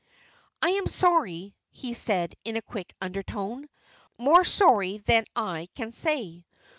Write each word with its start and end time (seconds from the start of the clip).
"I 0.63 0.69
am 0.71 0.87
sorry," 0.87 1.55
he 1.69 1.93
said, 1.93 2.33
in 2.43 2.55
a 2.55 2.61
quick 2.63 2.95
undertone; 3.01 3.69
"more 4.17 4.43
sorry 4.43 4.97
than 4.97 5.25
I 5.35 5.67
can 5.75 5.91
say. 5.91 6.43